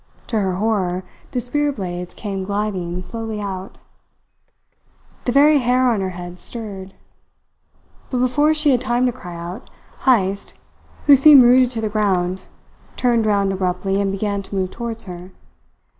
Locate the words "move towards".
14.55-15.03